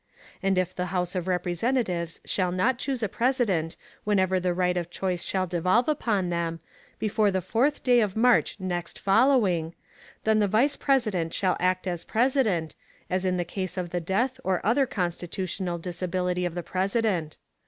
[0.41, 4.89] And if the House of Representatives shall not choose a President whenever the right of
[4.89, 6.59] choice shall devolve upon them,
[6.97, 9.75] before the fourth day of March next following,
[10.23, 12.73] then the Vice President shall act as President,
[13.11, 17.37] as in the case of the death or other constitutional disability of the President.